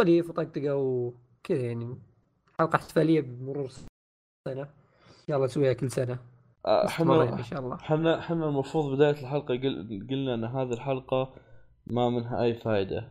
سواليف 0.00 0.30
وطقطقه 0.30 0.74
وكذا 0.74 1.60
يعني. 1.60 1.98
حلقة 2.58 2.76
احتفالية 2.76 3.20
بمرور 3.20 3.68
سنة. 4.48 4.68
يلا 5.28 5.44
نسويها 5.44 5.72
كل 5.72 5.90
سنة. 5.90 6.18
آه، 6.66 6.86
إحنا 6.86 7.38
إن 7.38 7.42
شاء 7.42 7.60
الله. 7.60 7.74
إحنا 7.74 8.18
إحنا 8.18 8.48
المفروض 8.48 8.94
بداية 8.94 9.10
الحلقة 9.10 9.54
قل... 9.54 10.06
قلنا 10.10 10.34
إن 10.34 10.44
هذه 10.44 10.72
الحلقة 10.72 11.34
ما 11.86 12.10
منها 12.10 12.42
أي 12.42 12.54
فائده 12.54 13.08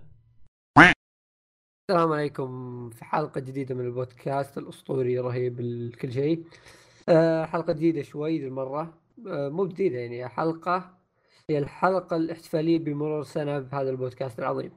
السلام 1.89 2.11
عليكم 2.11 2.89
في 2.89 3.05
حلقة 3.05 3.41
جديدة 3.41 3.75
من 3.75 3.85
البودكاست 3.85 4.57
الأسطوري 4.57 5.19
رهيب 5.19 5.55
كل 6.01 6.11
شيء. 6.11 6.43
آه، 7.09 7.45
حلقة 7.45 7.73
جديدة 7.73 8.01
شوي 8.01 8.39
ذي 8.39 8.47
المرة. 8.47 8.93
آه، 9.27 9.49
مو 9.49 9.67
جديدة 9.67 9.97
يعني 9.97 10.27
حلقة 10.27 10.97
هي 11.49 11.57
الحلقة 11.57 12.15
الاحتفالية 12.15 12.79
بمرور 12.79 13.23
سنة 13.23 13.59
بهذا 13.59 13.89
البودكاست 13.89 14.39
العظيم. 14.39 14.71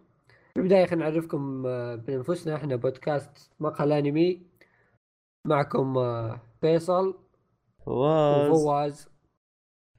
في 0.54 0.60
البداية 0.60 0.86
خلينا 0.86 1.10
نعرفكم 1.10 1.66
آه، 1.66 1.94
بأنفسنا. 1.94 2.56
إحنا 2.56 2.76
بودكاست 2.76 3.50
مقهى 3.60 3.98
انمي 3.98 4.42
معكم 5.46 5.98
آه، 5.98 6.40
فيصل 6.60 7.14
فواز. 7.86 8.50
وفواز. 8.50 9.08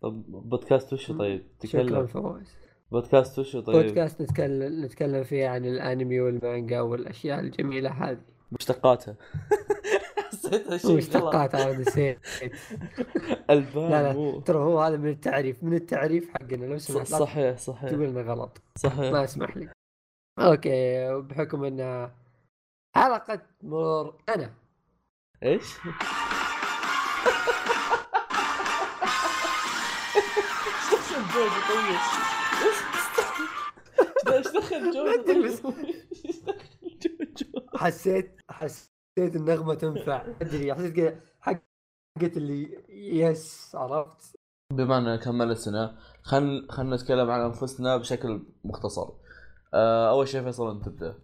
طب 0.01 0.23
بودكاست 0.27 0.93
وشو 0.93 1.17
طيب؟ 1.17 1.45
شكرا 1.63 1.83
تكلم. 1.83 2.07
فواز. 2.07 2.55
بودكاست 2.91 3.39
وشو 3.39 3.59
طيب؟ 3.61 3.75
بودكاست 3.75 4.21
نتكلم 4.21 4.85
نتكلم 4.85 5.23
فيه 5.23 5.47
عن 5.47 5.65
الأنمي 5.65 6.19
والمانجا 6.21 6.81
والأشياء 6.81 7.39
الجميلة 7.39 7.89
هذه. 7.89 8.21
مشتقاتها. 8.51 9.15
مشتقات 10.95 11.55
أنا 11.55 11.77
نسيت. 11.77 12.19
ألبان 13.49 13.91
لا 13.91 14.13
لا 14.13 14.41
ترى 14.41 14.57
هو 14.57 14.79
هذا 14.79 14.97
من 14.97 15.09
التعريف 15.09 15.63
من 15.63 15.73
التعريف 15.73 16.29
حقنا. 16.29 16.65
لو 16.65 16.77
سمحت 16.77 17.07
صحيح 17.07 17.57
صحيح. 17.57 17.89
تقول 17.89 18.17
غلط. 18.17 18.61
صحيح. 18.77 19.11
ما 19.11 19.23
اسمح 19.23 19.57
لي. 19.57 19.69
okay 20.39 21.13
بحكم 21.21 21.63
إن 21.63 22.11
حلقة 22.95 23.41
مرور 23.63 24.15
أنا 24.29 24.53
إيش؟ 25.43 25.77
إيش 30.15 30.87
دخل 30.93 31.21
جودي 31.33 31.59
طيب؟ 31.69 31.99
إيش 34.33 34.47
دخل 34.47 34.93
طيب؟ 34.93 35.43
إيش 35.43 35.59
دخل؟ 35.59 36.03
حسيت 37.75 38.41
حسيت 38.49 39.35
النغمه 39.35 39.73
تنفع 39.73 40.25
أدري 40.41 40.73
حسيت 40.73 40.95
كذا 40.95 41.19
حقت 41.41 42.37
اللي 42.37 42.83
yes 42.89 43.71
عرفت 43.75 44.35
بما 44.73 44.97
إننا 44.97 45.15
كملنا 45.17 45.51
السنة 45.51 45.97
خل 46.21 46.67
خلينا 46.69 46.95
نتكلم 46.95 47.29
عن 47.29 47.41
أنفسنا 47.41 47.97
بشكل 47.97 48.45
مختصر. 48.63 49.22
آه، 49.73 50.09
أول 50.09 50.27
شيء 50.27 50.43
فيصل 50.43 50.71
أنت 50.75 50.85
تبدأ. 50.85 51.19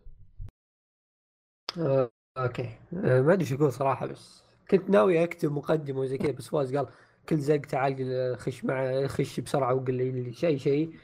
آه، 1.77 2.09
okay. 2.37 2.77
آه، 2.93 3.21
ما 3.21 3.33
أدري 3.33 3.45
شو 3.45 3.55
أقول 3.55 3.73
صراحة 3.73 4.05
بس 4.05 4.43
كنت 4.71 4.89
ناوي 4.89 5.23
أكتب 5.23 5.51
مقدمة 5.51 5.99
وزي 5.99 6.17
كذا 6.17 6.31
بس 6.31 6.47
فواز 6.47 6.75
قال 6.75 6.87
كل 7.29 7.37
زق 7.37 7.61
تعال 7.61 8.37
خش 8.37 8.65
مع 8.65 9.07
خش 9.07 9.39
بسرعة 9.39 9.73
وقل 9.73 9.93
لي 9.93 10.33
شيء 10.33 10.57
شيء 10.57 10.99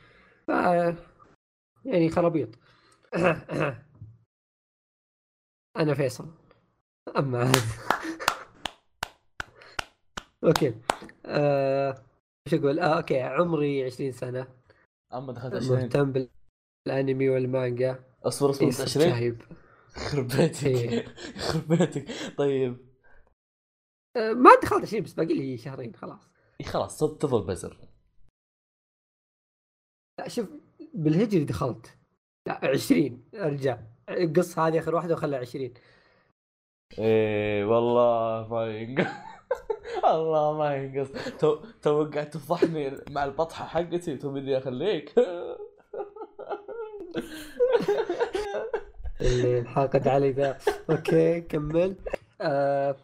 ف 0.47 0.49
يعني 1.85 2.09
خرابيط. 2.09 2.49
أنا 5.77 5.93
فيصل. 5.93 6.27
أما 7.17 7.51
okay. 10.43 10.75
آه، 11.25 11.95
إيش 12.47 12.53
أقول؟ 12.53 12.79
آه 12.79 12.97
okay 12.97 13.21
عمري 13.21 13.83
20 13.85 14.11
سنة. 14.11 14.47
أما 15.13 15.33
دخلت 15.33 15.53
20 15.55 15.79
مهتم 15.79 16.27
بالانمي 16.85 17.29
والمانجا. 17.29 18.03
اصبر 18.23 18.49
اصبر 18.49 18.67
yes 18.67 18.81
20 18.81 19.09
شايب 19.09 19.41
يخرب 19.97 20.27
بيتك. 20.27 20.65
إيه. 20.65 21.05
يخرب 21.37 21.67
بيتك. 21.67 22.05
طيب. 22.37 22.77
آه، 24.17 24.33
ما 24.33 24.55
دخلت 24.63 24.83
20 24.83 25.03
بس 25.03 25.13
باقي 25.13 25.33
لي 25.33 25.57
شهرين 25.57 25.95
خلاص. 25.95 26.29
إيه 26.61 26.67
خلاص 26.67 26.99
تفضل 26.99 27.47
بزر. 27.47 27.77
لا 30.19 30.27
شوف 30.27 30.49
بالهجري 30.93 31.43
دخلت. 31.43 31.97
لا 32.47 32.69
20 32.69 33.23
ارجع. 33.35 33.79
قص 34.35 34.59
هذه 34.59 34.79
آخر 34.79 34.95
واحدة 34.95 35.13
وخلها 35.13 35.39
20 35.39 35.73
إيه 36.99 37.65
والله 37.65 38.47
ما 38.47 38.67
ينقص. 38.77 39.11
والله 40.03 40.57
ما 40.57 40.75
ينقص. 40.75 41.37
تو 41.39 41.63
تو 41.81 42.09
قاعد 42.13 42.29
تفضحني 42.29 42.97
مع 43.09 43.23
البطحة 43.25 43.65
حقتي 43.65 44.17
تو 44.17 44.33
بدي 44.33 44.57
أخليك؟ 44.57 45.13
اللي 49.21 49.59
انحقد 49.59 50.07
علي 50.07 50.31
ذا. 50.31 50.57
أوكي 50.89 51.41
كمل. 51.41 51.95
آه 52.41 52.95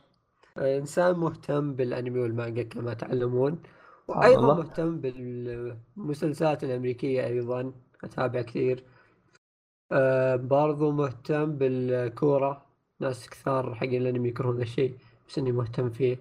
إنسان 0.57 1.15
مهتم 1.15 1.73
بالأنمي 1.73 2.19
والمانجا 2.19 2.63
كما 2.63 2.93
تعلمون. 2.93 3.61
وأيضا. 4.07 4.53
مهتم 4.53 4.97
بالمسلسلات 4.97 6.63
الأمريكية 6.63 7.25
أيضا 7.25 7.71
أتابع 8.03 8.41
كثير. 8.41 8.83
آه 9.91 10.35
برضو 10.35 10.91
مهتم 10.91 11.51
بالكورة. 11.51 12.65
ناس 12.99 13.29
كثار 13.29 13.75
حق 13.75 13.83
الأنمي 13.83 14.29
يكرهون 14.29 14.61
الشيء 14.61 14.95
بس 15.29 15.37
إني 15.37 15.51
مهتم 15.51 15.89
فيه. 15.89 16.17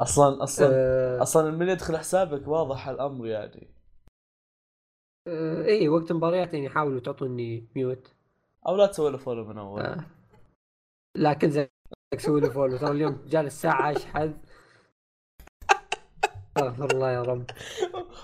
أصلا 0.00 0.42
أصلا 0.42 0.68
آه 0.72 1.22
أصلا 1.22 1.50
من 1.50 1.68
يدخل 1.68 1.96
حسابك 1.96 2.48
واضح 2.48 2.88
الأمر 2.88 3.26
يعني. 3.26 3.66
آه 5.26 5.64
اي 5.64 5.88
وقت 5.88 6.10
المباريات 6.10 6.54
يعني 6.54 6.68
حاولوا 6.68 7.00
تعطوني 7.00 7.66
mute 7.76 8.14
أو 8.68 8.76
لا 8.76 8.86
تسوي 8.86 9.10
له 9.10 9.18
follow 9.18 9.44
من 9.44 9.58
أول. 9.58 9.80
آه. 9.80 10.04
لكن 11.16 11.50
زي 11.50 11.70
سوي 12.16 12.40
له 12.40 12.48
follow 12.50 12.76
ترى 12.76 12.90
اليوم 12.90 13.24
جاني 13.26 13.46
الساعة 13.46 13.92
اشحذ 13.92 14.32
استغفر 16.56 16.90
الله 16.90 17.10
يا 17.10 17.22
رب. 17.22 17.46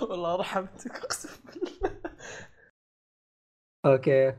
والله 0.00 0.36
رحمتك 0.36 0.90
أقسم 0.90 1.42
بالله. 1.46 2.00
okay. 3.86 4.36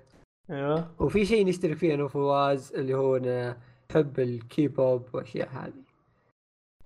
أيوه. 0.49 1.01
وفي 1.01 1.25
شيء 1.25 1.47
نشترك 1.47 1.77
فيه 1.77 1.93
أنا 1.93 2.03
وفواز 2.03 2.73
اللي 2.73 2.93
هو 2.93 3.17
نحب 3.17 4.19
الكيبوب 4.19 5.15
والاشياء 5.15 5.49
هذه. 5.49 5.83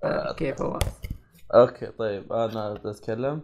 آه 0.04 0.32
كيف 0.34 0.58
فواز. 0.58 1.00
okay 1.54 1.86
طيب 1.86 2.32
أنا 2.32 2.90
أتكلم. 2.90 3.42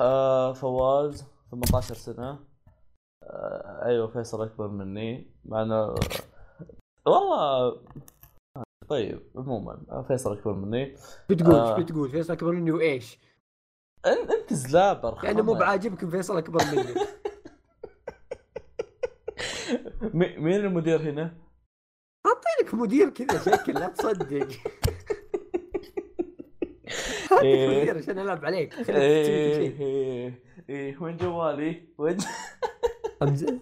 آه 0.00 0.52
فواز 0.52 1.24
18 1.50 1.94
سنة 1.94 2.38
آه 3.22 3.82
أيوه 3.84 4.06
فيصل 4.08 4.42
أكبر 4.42 4.68
مني 4.68 5.34
مع 5.44 5.62
إنه 5.62 5.94
والله 7.06 7.80
طيب 8.88 9.22
عموما 9.36 10.04
فيصل 10.08 10.32
أكبر 10.38 10.52
مني 10.52 10.94
بتقول 11.30 11.54
آه. 11.54 11.78
بتقول 11.78 12.10
فيصل 12.10 12.32
أكبر 12.32 12.52
مني 12.52 12.70
وإيش؟ 12.70 13.18
أنت 14.06 14.52
زلابر 14.54 15.24
يعني 15.24 15.42
مو. 15.42 15.54
بعاجبك 15.54 16.08
فيصل 16.10 16.36
أكبر 16.38 16.60
مني 16.72 16.94
مي- 20.14 20.36
مين 20.38 20.54
المدير 20.60 21.00
هنا؟ 21.10 21.36
حاطينك 22.26 22.74
مدير 22.74 23.10
كذا 23.10 23.38
شكل 23.56 23.74
لا 23.74 23.88
تصدق 23.88 24.48
إيه. 27.42 27.80
مدير 27.80 27.98
عشان 27.98 28.18
ألعب 28.18 28.44
عليك. 28.44 28.74
كل 28.84 28.92
إيه 28.92 29.54
شيء. 29.54 29.80
إيه 29.80 30.42
إيه 30.68 30.98
وين 31.02 31.16
جوالي؟ 31.16 31.88
وين؟ 31.98 32.16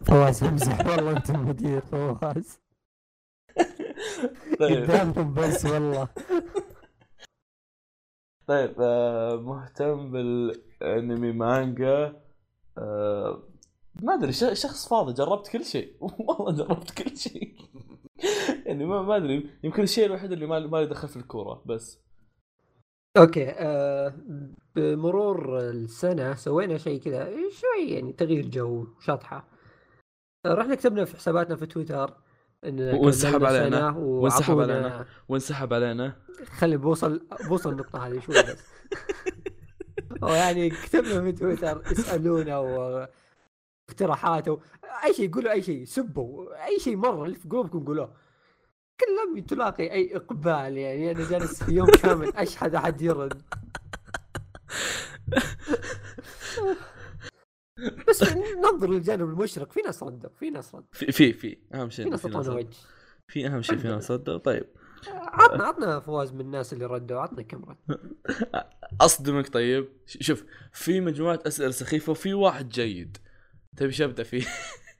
فواز 0.04 0.44
امزح 0.44 0.86
والله 0.86 1.16
أنت 1.16 1.30
المدير 1.30 1.80
فواز. 1.80 2.60
طيب. 4.60 4.84
قدامكم 4.84 5.34
بس 5.34 5.64
والله. 5.66 6.08
طيب 8.46 8.74
آه 8.80 9.36
مهتم 9.36 10.10
بالأنمي 10.10 11.32
مانجا. 11.32 12.22
آه 12.78 13.42
ما 14.02 14.14
أدري 14.14 14.32
ش- 14.32 14.44
شخص 14.62 14.88
فاضي 14.88 15.12
جربت 15.12 15.48
كل 15.48 15.64
شيء. 15.64 15.96
والله 16.00 16.52
جربت 16.52 16.90
كل 16.90 17.16
شيء. 17.16 17.54
يعني 18.66 18.84
ما 18.84 19.02
ما 19.02 19.16
أدري 19.16 19.50
يمكن 19.64 19.82
الشيء 19.82 20.06
الوحيد 20.06 20.32
اللي 20.32 20.46
ما 20.46 20.58
ما 20.58 20.80
يدخل 20.80 21.08
في 21.08 21.16
الكورة 21.16 21.62
بس. 21.66 22.00
okay 23.16 23.50
آه 23.50 24.14
بمرور 24.76 25.58
السنة 25.58 26.34
سوينا 26.34 26.78
شيء 26.78 27.00
كذا 27.00 27.30
شوي 27.30 27.90
يعني 27.90 28.12
تغيير 28.12 28.46
جو 28.46 28.86
شطحة 29.00 29.48
آه، 30.46 30.54
رحنا 30.54 30.74
كتبنا 30.74 31.04
في 31.04 31.16
حساباتنا 31.16 31.56
في 31.56 31.66
تويتر 31.66 32.14
إن 32.64 32.80
وانسحب 32.80 33.44
علينا. 33.44 33.90
وانسحب 33.90 34.60
علينا. 34.60 35.06
وانسحب 35.28 35.72
علينا 35.74 36.16
خلي 36.58 36.76
بوصل 36.76 37.26
بوصل 37.48 37.72
النقطة 37.72 38.06
هذه 38.06 38.20
شوي 38.20 38.34
بس 38.42 38.64
ويعني 40.22 40.70
كتبنا 40.70 41.20
في 41.22 41.32
تويتر 41.32 41.82
اسألونا 41.92 42.58
واقتراحات. 42.58 44.48
أي 45.04 45.14
شيء 45.14 45.34
قولوا 45.34 45.52
أي 45.52 45.62
شيء 45.62 45.84
سبوا 45.84 46.64
أي 46.66 46.78
شيء 46.78 46.96
مرة 46.96 47.24
اللي 47.24 47.36
في 47.36 47.48
قلوبكم 47.48 47.84
قولوه 47.84 48.14
كل 49.00 49.36
لم 49.36 49.44
تلاقي 49.44 49.92
أي 49.92 50.16
إقبال 50.16 50.76
يعني. 50.76 51.10
أنا 51.10 51.30
جالس 51.30 51.64
في 51.64 51.72
يوم 51.72 51.90
كامل 51.90 52.28
اشحذ 52.36 52.74
أحد 52.74 53.02
يرد. 53.02 53.42
بس 58.08 58.22
ننظر 58.32 58.90
للجانب 58.90 59.28
المشرق. 59.28 59.72
في 59.72 59.80
ناس 59.80 60.02
ردوا 60.02 60.30
في 60.30 60.50
ناس 60.50 60.74
ردوا 60.74 60.88
في 60.92 61.12
في 61.12 61.32
في. 61.32 61.58
أهم 61.74 61.90
شيء 61.90 62.04
في 62.04 62.10
ناس 62.10 62.26
اعطونا. 62.26 62.50
وجه. 62.50 62.76
في 63.28 63.46
أهم 63.46 63.62
شيء 63.62 63.78
في 63.78 63.88
ناس 63.88 64.10
ردوا 64.10 64.38
طيب. 64.38 64.66
عطنا 65.08 65.64
عطنا 65.64 66.00
فواز 66.00 66.32
من 66.32 66.40
الناس 66.40 66.72
اللي 66.72 66.86
ردوا. 66.86 67.20
عطنا 67.20 67.42
كم 67.42 67.64
رد 67.64 68.00
أصدمك. 69.00 69.48
طيب. 69.48 69.88
شوف 70.06 70.44
في 70.72 71.00
مجموعة 71.00 71.38
أسئلة 71.46 71.70
سخيفة 71.70 72.10
وفي 72.10 72.34
واحد 72.34 72.68
جيد. 72.68 73.18
تبي 73.76 73.86
إيش 73.86 74.02
ابدا 74.02 74.22
فيه؟ 74.22 74.46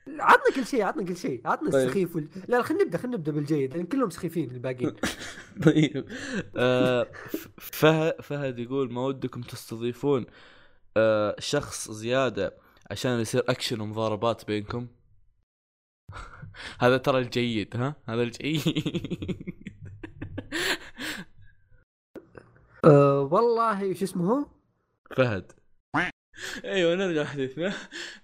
عطنا 0.08 0.54
كل 0.54 0.66
شيء 0.66 0.82
عطنا 0.82 1.04
كل 1.04 1.16
شيء 1.16 1.40
عطنا 1.44 1.70
طيب. 1.70 1.82
السخيف 1.86 2.16
وال... 2.16 2.28
لا 2.48 2.62
خلينا 2.62 2.84
نبدأ 2.84 2.98
خلينا 2.98 3.16
نبدأ 3.16 3.32
بالجيد 3.32 3.76
لأن 3.76 3.86
كلهم 3.86 4.10
سخيفين 4.10 4.50
الباقيين. 4.50 4.96
طيب. 5.64 6.06
آه 6.56 7.06
فهد 7.58 8.20
فهد 8.22 8.58
يقول 8.58 8.92
ما 8.92 9.06
ودكم 9.06 9.40
تستضيفون 9.40 10.26
آه 10.96 11.36
شخص 11.38 11.90
زيادة 11.90 12.54
عشان 12.90 13.20
يصير 13.20 13.44
أكشن 13.48 13.80
ومضاربات 13.80 14.46
بينكم؟ 14.46 14.86
هذا 16.80 16.96
ترى 16.96 17.18
الجيد 17.18 17.76
ها؟ 17.76 17.96
هذا 18.08 18.22
الجيد. 18.22 18.62
أه 22.84 23.20
والله 23.32 23.94
شو 23.94 24.04
اسمه؟ 24.04 24.46
فهد. 25.16 25.52
أيوه 26.64 26.94
نرجع 26.94 27.24
حديثنا 27.24 27.72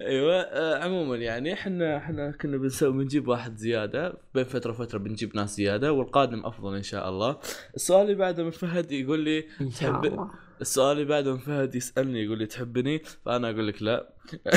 أيوه 0.01 0.35
آه 0.41 0.85
عموما 0.85 1.17
يعني 1.17 1.53
إحنا 1.53 1.97
إحنا 1.97 2.31
كنا 2.31 2.57
بنسوي 2.57 2.93
بنجيب 2.93 3.29
واحد 3.29 3.57
زيادة 3.57 4.19
بين 4.35 4.45
فترة 4.45 4.71
وفترة 4.71 4.99
بنجيب 4.99 5.37
ناس 5.37 5.57
زيادة 5.57 5.93
والقادم 5.93 6.47
أفضل 6.47 6.77
إن 6.77 6.83
شاء 6.83 7.09
الله. 7.09 7.41
السؤال 7.77 8.03
اللي 8.03 8.15
بعده 8.15 8.45
من 8.45 8.51
فهد 8.51 8.93
يقول 8.93 9.21
لي 9.21 9.45
إن 9.61 9.71
شاء 9.71 9.93
تحب- 9.93 10.05
الله. 10.05 10.31
السؤال 10.61 10.93
اللي 10.97 11.05
بعده 11.09 11.33
من 11.33 11.39
فهد 11.39 11.75
يسألني 11.75 12.25
يقول 12.25 12.39
لي 12.39 12.47
تحبني؟ 12.47 12.99
فأنا 12.99 13.51
أقول 13.51 13.69
لك 13.69 13.83
لا. 13.83 14.15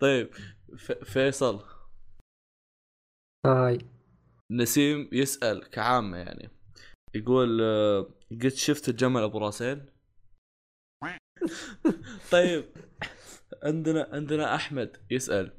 طيب 0.00 0.30
ف... 0.78 0.92
فيصل. 0.92 1.60
هاي. 3.46 3.78
نسيم 4.50 5.08
يسأل 5.12 5.70
كعامة 5.70 6.16
يعني 6.18 6.50
يقول 7.14 7.58
آه، 7.62 8.14
قد 8.32 8.48
شفت 8.48 8.88
الجمل 8.88 9.22
أبو 9.22 9.38
راسين؟ 9.38 9.86
طيب 12.30 12.64
عندنا 13.62 14.08
عندنا 14.12 14.54
أحمد 14.54 14.96
يسأل 15.10 15.52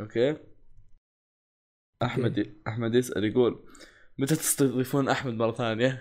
okay؟ 0.00 0.36
أحمد 2.02 2.56
أحمد 2.68 2.94
يسأل 2.94 3.24
يقول 3.24 3.64
متى 4.18 4.36
تستضيفون 4.36 5.08
أحمد 5.08 5.34
مرة 5.34 5.52
ثانية؟ 5.52 6.00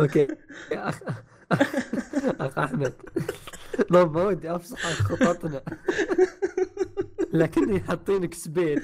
okay. 0.00 0.26
أخ 0.72 1.00
أخ 2.40 2.58
أحمد. 2.58 2.94
ما 3.90 4.00
ودي 4.00 4.50
افصح 4.50 4.86
عن 4.86 4.92
خططنا. 4.92 5.62
لكني 7.32 7.80
حاطينك 7.80 8.34
spare. 8.34 8.82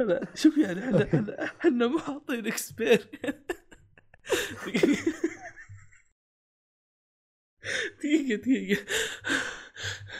لا 0.00 0.26
شوف 0.34 0.58
يعني 0.58 0.84
إحنا 0.84 1.44
إحنا 1.44 1.86
مو 1.86 1.98
حاطينك 1.98 2.46
spare 2.46 3.06
دقيقة 7.98 8.34
دقيقة. 8.42 8.82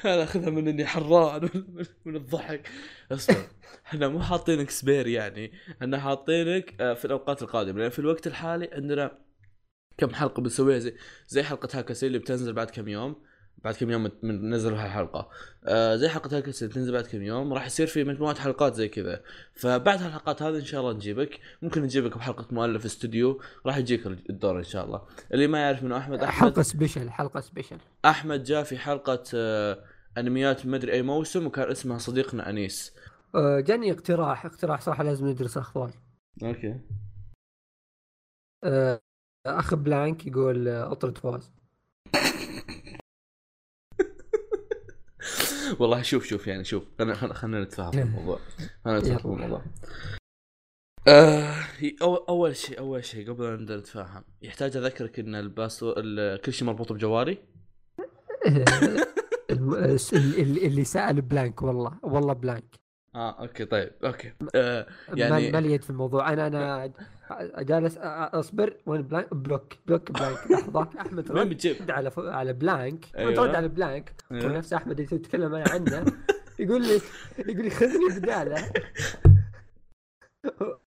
أنا 0.05 0.23
أخذها 0.23 0.51
من 0.51 0.69
إني 0.69 0.87
حران 0.87 1.49
من, 2.05 2.17
الضحك. 2.17 2.69
اسمع 3.13 3.37
إحنا 3.87 4.09
مو 4.09 4.23
حاطينك 4.23 4.61
spare 4.61 5.07
يعني. 5.07 5.53
إحنا 5.83 6.01
حاطينك 6.01 6.81
آه، 6.81 6.95
في 6.95 7.05
الأوقات 7.05 7.43
القادمة. 7.43 7.81
لأن 7.81 7.91
في 7.91 7.99
الوقت 7.99 8.27
الحالي 8.27 8.71
عندنا 8.73 9.19
كم 9.99 10.15
حلقة 10.15 10.43
بنسويها 10.43 10.79
زي 10.79 10.97
زي 11.29 11.43
حلقة 11.43 11.79
هاكاسي 11.79 12.07
اللي 12.07 12.19
بتنزل 12.19 12.53
بعد 12.53 12.71
كم 12.71 12.89
يوم. 12.89 13.23
بعد 13.65 13.75
كم 13.75 13.91
يوم 13.91 14.11
من 14.23 14.51
نزل 14.51 14.75
هالحلقة. 14.75 15.29
آه 15.65 15.97
زي 15.97 16.09
حلقة 16.09 16.37
هاكاسي 16.37 16.65
اللي 16.65 16.73
بتنزل 16.73 16.93
بعد 16.93 17.07
كم 17.07 17.23
يوم 17.23 17.53
راح 17.53 17.67
يصير 17.67 17.87
في 17.87 18.05
مجموعة 18.05 18.35
حلقات 18.35 18.75
زي 18.75 18.89
كذا. 18.89 19.23
فبعد 19.55 20.03
هالحلقات 20.03 20.43
هذه 20.43 20.57
إن 20.57 20.65
شاء 20.65 20.81
الله 20.81 20.93
نجيبك. 20.93 21.41
ممكن 21.63 21.83
نجيبك 21.83 22.17
بحلقة 22.17 22.47
مؤلف 22.51 22.85
استوديو 22.85 23.41
راح 23.67 23.77
يجيك 23.77 24.07
الدور 24.07 24.59
إن 24.59 24.65
شاء 24.65 24.85
الله. 24.85 25.03
اللي 25.35 25.47
ما 25.47 25.59
يعرف 25.59 25.83
منه 25.83 25.97
أحمد 25.97 26.23
أحمد 26.23 26.51
حلقة 26.51 26.63
special 26.63 27.11
حلقة 27.11 27.41
special. 27.41 27.79
أحمد 28.05 28.43
جاء 28.43 28.63
في 28.63 28.79
حلقة 28.79 29.23
آه 29.35 29.85
أنميات 30.19 30.67
مدري 30.67 30.93
أي 30.93 31.03
موسم 31.03 31.47
وكان 31.47 31.71
اسمها 31.71 31.99
صديقنا 31.99 32.51
أنيس. 32.51 32.95
أه، 33.35 33.61
جاني 33.61 33.93
اقتراح 33.93 34.47
اقتراح 34.47 34.81
صراحة 34.81 35.05
لازم 35.05 35.27
ندرس 35.27 35.57
أخبار 35.57 35.93
okay. 36.43 36.81
أه، 38.65 39.01
أخ 39.47 39.75
بلانك 39.75 40.27
يقول 40.27 40.69
أه، 40.69 40.93
أطرد 40.93 41.19
فواز. 41.19 41.53
والله 45.79 46.03
شوف 46.03 46.25
شوف 46.27 46.47
يعني 46.47 46.65
شوف 46.65 46.85
خلينا 46.99 47.15
خلينا 47.15 47.63
نتفاهم 47.65 47.91
في 47.91 48.03
الموضوع. 48.03 48.39
خلينا 48.85 48.99
نتفاهم 48.99 49.19
في. 49.19 49.45
الموضوع. 49.45 49.63
آه 51.09 51.55
أول 52.29 52.57
شيء 52.57 52.79
أول 52.79 53.05
شيء 53.05 53.31
قبل 53.33 53.45
أن 53.45 53.77
نتفاهم 53.79 54.25
يحتاج 54.43 54.77
أذكرك 54.77 55.19
إن 55.19 55.35
الباسو 55.35 55.95
ال- 55.97 56.41
كل 56.41 56.53
شيء 56.53 56.67
مربوط 56.67 56.91
اللي 60.13 60.67
اللي 60.67 60.85
سأل 60.85 61.21
بلانك 61.23 61.63
والله 61.63 61.99
والله 62.03 62.33
بلانك. 62.33 62.80
آه 63.15 63.41
أوكي 63.41 63.65
طيب 63.65 63.91
أوكي. 64.05 64.33
آه 64.55 64.87
يعني 65.15 65.45
يعني 65.45 65.73
يد 65.73 65.83
في 65.83 65.91
الموضوع. 65.91 66.33
أنا 66.33 66.47
أنا 66.47 66.93
جالس 67.59 67.99
أصبر 67.99 68.77
وين 68.87 69.03
بلانك 69.03 69.35
بلوك 69.35 69.75
بلوك 69.87 70.13
بلانك 70.13 70.51
لحظة. 70.51 70.89
أحمد 71.01 71.33
رد 71.33 71.49
بتجيب؟ 71.49 71.77
على 71.91 72.11
ف... 72.11 72.19
على 72.19 72.53
بلانك 72.53 73.05
أيوة. 73.17 73.45
رد 73.45 73.55
على 73.55 73.69
بلانك 73.69 74.15
أيوة. 74.33 74.47
ونفس 74.47 74.73
أحمد 74.73 75.01
اللي 75.01 75.19
تتكلم 75.19 75.55
أنا 75.55 75.65
عنه. 75.71 76.05
يقول 76.59 76.83
لي 76.83 77.01
يقول 77.39 77.65
لي 77.65 77.71
خذني 77.71 78.19
بدالة. 78.19 78.73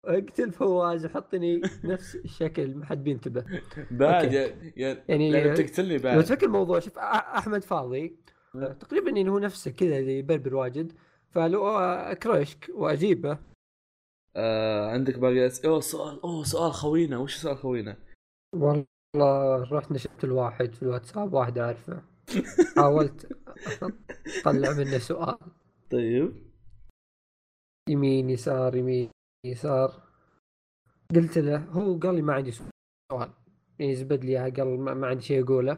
اقتل 0.04 0.52
فواز 0.52 1.06
وحطني 1.06 1.62
نفس 1.84 2.16
الشكل. 2.16 2.74
ما 2.74 2.86
حد 2.86 3.04
بينتبه. 3.04 3.44
بعد. 3.90 4.32
يعني 4.32 4.72
يعني, 4.76 5.02
يعني 5.08 5.30
يعني 5.30 5.50
بتقتلني 5.50 5.96
لو 5.96 6.02
بعد. 6.02 6.24
تفكر 6.24 6.46
الموضوع 6.46 6.78
شوف 6.78 6.98
أحمد 6.98 7.64
فاضي. 7.64 8.16
تقريبا 8.80 9.10
انه 9.10 9.32
هو 9.32 9.38
نفسه 9.38 9.70
كذا 9.70 9.98
اللي 9.98 10.18
يبربر 10.18 10.54
واجد. 10.54 10.92
فلو 11.32 11.68
اكرشك 11.68 12.70
وأجيبه. 12.74 13.38
آه 14.36 14.90
عندك 14.90 15.18
باقي. 15.18 15.50
أوه 15.64 15.80
سؤال 15.80 16.22
أوه 16.22 16.44
سؤال 16.44 16.72
خوينا. 16.72 17.18
وش 17.18 17.36
سؤال 17.36 17.56
خوينا؟ 17.56 17.96
والله 18.54 19.72
رحت 19.72 19.92
نشفت 19.92 20.24
الواحد 20.24 20.74
في 20.74 20.82
الواتساب 20.82 21.32
واحد 21.32 21.58
أعرفه. 21.58 22.02
حاولت 22.76 23.32
اطلع 24.46 24.72
منه 24.72 24.98
سؤال. 24.98 25.38
طيب. 25.90 26.52
يمين 27.88 28.30
يسار 28.30 28.76
يمين 28.76 29.10
يسار. 29.46 30.02
قلت 31.14 31.38
له 31.38 31.56
هو 31.56 31.98
قال 31.98 32.14
لي 32.14 32.22
ما 32.22 32.34
عندي 32.34 32.50
سؤال. 32.50 33.32
يعني 33.78 33.94
زبد 33.94 34.24
لي 34.24 34.50
قال 34.50 34.80
ما, 34.80 34.94
ما 34.94 35.06
عندي 35.06 35.22
شيء 35.22 35.44
أقوله. 35.44 35.74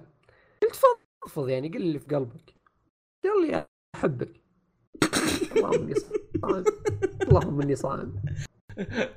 قلت 0.62 0.76
فضفض 1.24 1.48
يعني 1.48 1.68
قل 1.68 1.76
اللي 1.76 1.98
في 1.98 2.14
قلبك. 2.14 2.54
قال 3.24 3.46
لي 3.46 3.66
أحبك. 3.96 4.43
اللهم 5.56 5.82
إني 5.82 5.94
صائم 5.94 6.64
اللهم 7.28 7.60
إني 7.62 7.76
صائم 7.76 8.22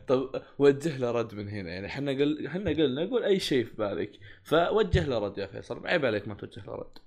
طب 0.07 0.41
وجه 0.59 0.97
له 0.97 1.11
رد 1.11 1.35
من 1.35 1.49
هنا 1.49 1.69
يعني 1.69 1.87
إحنا 1.87 2.11
قل 2.11 2.45
إحنا 2.47 2.71
قلنا 2.71 3.05
قول 3.09 3.23
أي 3.23 3.39
شيء 3.39 3.65
في 3.65 3.73
بالك 3.75 4.11
فوجه 4.43 5.05
له 5.05 5.19
رد 5.19 5.37
يا 5.37 5.47
فيصل 5.47 5.87
عيب 5.87 6.05
عليك 6.05 6.27
ما 6.27 6.33
توجه 6.35 6.63
له 6.67 6.75
رد. 6.75 6.97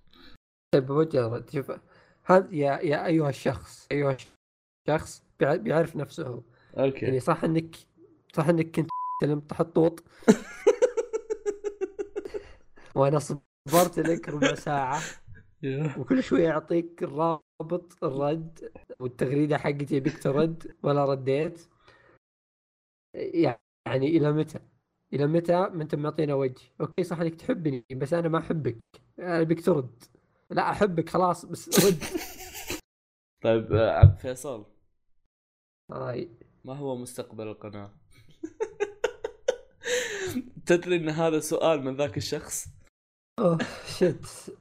طيب 0.75 0.87
بوجه 0.87 1.27
رد. 1.29 1.51
شوف 1.51 1.73
هذا 2.25 2.49
يا 2.55 2.79
يا 2.81 3.07
أيها 3.07 3.29
الشخص 3.29 3.87
أيها 3.93 4.17
الشخص 4.89 5.23
بيع- 5.41 5.57
بيعرف 5.57 5.97
نفسه. 5.97 6.27
هو 6.27 6.43
okay. 6.79 7.05
يعني 7.07 7.21
صح 7.21 7.45
إنك 7.45 7.77
صح 8.35 8.49
إنك 8.49 8.71
كنت 8.77 8.89
تلم 9.23 9.41
تحطوط 9.41 10.05
وأنا 12.95 13.19
صبرت 13.19 13.99
لك 13.99 14.29
ربع 14.29 14.55
ساعة. 14.55 15.01
وكل 15.99 16.23
شوية 16.23 16.45
يعطيك 16.45 17.03
الرابط 17.03 18.05
الرد 18.05 18.73
والتغريدة 19.01 19.59
حقتي 19.59 19.97
يبيك 19.97 20.23
ترد 20.23 20.77
ولا 20.83 21.05
رديت 21.05 21.61
يعني 23.15 24.07
إلى 24.07 24.33
متى؟ 24.33 24.61
إلى 25.13 25.27
متى 25.27 25.53
ما 25.53 25.83
انت 25.83 25.95
معطينا 25.95 26.35
وجه؟ 26.35 26.63
okay 26.81 27.05
صح 27.05 27.21
إنك 27.21 27.35
تحبني 27.35 27.85
بس 27.93 28.15
أنا 28.15 28.29
ما 28.29 28.39
أحبك 28.39 28.79
أنا 29.19 29.41
ابيك 29.41 29.65
ترد 29.65 30.05
لا 30.51 30.71
أحبك 30.71 31.09
خلاص 31.09 31.45
بس 31.45 31.87
رد 31.87 32.05
طيب 33.45 33.73
آه، 33.73 33.91
عبد 33.91 34.19
فيصل 34.19 34.67
هاي 35.91 36.31
ما 36.65 36.77
هو 36.77 36.97
مستقبل 36.97 37.49
القناة؟ 37.49 37.95
تدري 40.67 40.97
إن 40.97 41.09
هذا 41.09 41.41
سؤال 41.41 41.85
من 41.85 41.97
ذاك 41.97 42.17
الشخص؟ 42.17 42.69
oh 43.39 43.59
shit 43.99 44.57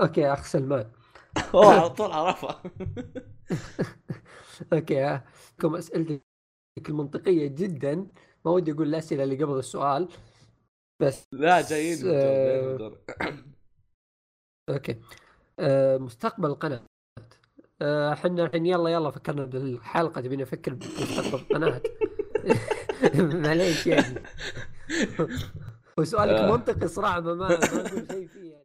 okay 0.00 0.32
اخ 0.32 0.44
سلمان 0.44 0.90
هو 1.54 1.62
على 1.62 1.90
طول 1.90 2.12
عرفها. 2.12 2.62
okay. 4.72 5.20
كم 5.58 5.76
أسئلتك 5.76 6.22
المنطقية 6.88 7.46
جدا؟ 7.46 8.06
ما 8.44 8.50
ودي 8.50 8.72
أقول 8.72 8.88
الأسئلة 8.88 9.24
اللي 9.24 9.44
قبل 9.44 9.58
السؤال 9.58 10.08
بس 11.00 11.24
لا 11.32 11.60
جايين 11.60 11.98
آه،. 12.06 12.92
okay. 14.70 15.00
آه 15.58 15.98
مستقبل 15.98 16.50
القناة. 16.50 16.82
آه، 17.82 18.12
إحنا 18.12 18.44
الحين 18.44 18.66
يلا 18.66 18.90
يلا 18.90 19.10
فكرنا 19.10 19.44
بالحلقة 19.44 20.20
تبينا 20.20 20.42
نفكر 20.42 20.74
بمستقبل 20.74 21.34
القناة. 21.34 21.82
معليش 23.46 23.86
يعني. 23.86 24.22
وسؤالك. 25.98 26.40
منطقي 26.40 26.88
صراحة 26.88 27.20
ما 27.20 27.34
ما 27.34 27.54
أقول 27.54 28.06
شيء 28.10 28.26
فيه 28.28 28.50
يعني. 28.52 28.55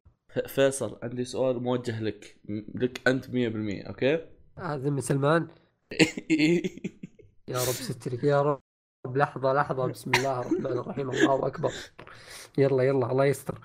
فيصل 0.47 0.99
عندي 1.03 1.25
سؤال 1.25 1.63
موجه 1.63 2.01
لك. 2.03 2.37
لك 2.75 3.07
أنت 3.07 3.25
100% 3.25 3.87
okay؟ 3.87 4.27
هذا 4.57 4.89
من 4.89 5.01
سلمان. 5.01 5.47
يا 7.47 7.57
رب 7.57 7.73
سترك. 7.87 8.23
يا 8.23 8.41
رب. 8.41 8.61
لحظة 9.17 9.53
لحظة. 9.53 9.87
بسم 9.87 10.11
الله 10.11 10.39
الرحمن 10.41 10.65
الرحيم. 10.79 11.09
الله 11.09 11.47
أكبر. 11.47 11.71
يلا 12.57 12.83
يلا. 12.83 13.11
الله 13.11 13.25
يستر. 13.25 13.59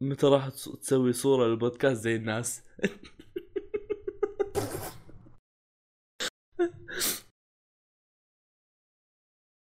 متى 0.00 0.26
راح 0.26 0.48
تس- 0.48 0.78
تسوي 0.80 1.12
صورة 1.12 1.46
للبودكاست 1.46 2.00
زي 2.02 2.16
الناس؟ 2.16 2.62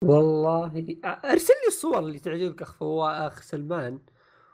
والله 0.04 0.66
أرسل 1.06 1.54
لي 1.54 1.68
الصور 1.68 2.00
اللي 2.00 2.20
تعجبك 2.20 2.62
أخ 2.62 2.74
فوا 2.74 3.28
أخ 3.28 3.42
سلمان. 3.42 4.00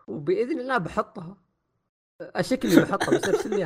وبإذن 0.07 0.59
الله 0.59 0.77
بحطها. 0.77 1.37
اللي 2.65 2.81
بحطها 2.81 3.17
بس 3.17 3.29
أرسل 3.29 3.49
لي 3.49 3.65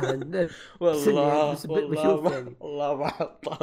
والله 0.80 1.56
والله 1.68 1.88
بشوف 1.90 2.32
يعني. 2.32 2.56
والله 2.60 2.94
ما 2.94 3.08
حطها. 3.08 3.58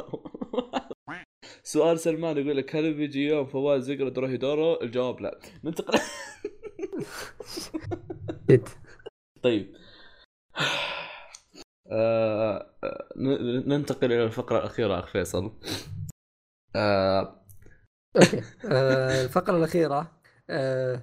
سؤال 1.63 1.99
سلمان 1.99 2.37
يقول 2.37 2.57
لك 2.57 2.75
هل 2.75 2.93
بيجي 2.93 3.27
يوم 3.27 3.45
فواز 3.45 3.89
يقرأ 3.89 4.09
دوروهيدورو؟ 4.09 4.81
الجواب 4.81 5.19
لا. 5.21 5.39
ننتقل. 5.63 5.99
طيب. 9.41 9.75
آه، 11.91 12.75
ننتقل 13.67 14.11
إلى 14.11 14.23
الفقرة 14.23 14.57
الأخيرة 14.59 14.99
أخ 14.99 15.07
فيصل. 15.07 15.59
آه، 16.75 17.45
okay. 18.15 18.41
آه 18.71 19.23
الفقرة 19.25 19.57
الأخيرة 19.57 20.11
آه 20.49 21.01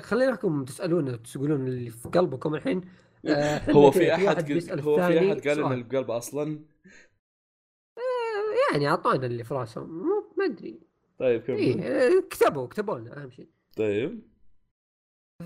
خليناكم 0.00 0.64
تسألون 0.64 1.22
تقولون 1.22 1.66
اللي 1.66 1.90
في 1.90 2.08
قلبكم 2.08 2.54
الحين 2.54 2.80
آه، 3.26 3.70
هو 3.76 3.90
في 3.90 4.14
أحد 4.14 4.52
هو 4.80 4.96
في 4.96 5.18
أحد 5.18 5.48
قال 5.48 5.64
إن. 5.64 5.72
اللي 5.72 5.84
بقلبه 5.84 6.16
أصلا؟ 6.16 6.60
يعني 8.72 8.88
اعطانا 8.88 9.26
اللي 9.26 9.44
في 9.44 9.54
راسهم 9.54 9.98
مو 9.98 10.34
ما 10.38 10.44
أدري. 10.44 10.80
طيب 11.18 11.42
كمل. 11.42 11.56
إيه 11.56 11.82
آه، 11.82 12.20
كتبوا 12.30 12.66
كتبوا 12.66 12.98
لنا 12.98 13.22
أهم 13.22 13.30
شيء. 13.30 13.48
طيب. 13.76 14.22